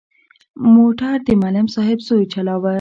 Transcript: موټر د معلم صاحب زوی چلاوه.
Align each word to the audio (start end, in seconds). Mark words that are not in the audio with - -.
موټر 0.73 1.15
د 1.27 1.29
معلم 1.41 1.67
صاحب 1.75 1.99
زوی 2.07 2.25
چلاوه. 2.33 2.69